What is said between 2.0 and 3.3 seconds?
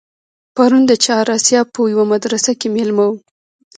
مدرسه کې مېلمه وم.